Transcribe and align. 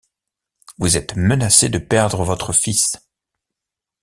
Vous 0.79 0.97
êtes 0.97 1.15
menacé 1.15 1.69
de 1.69 1.77
perdre 1.77 2.23
votre 2.23 2.53
fils. 2.53 2.97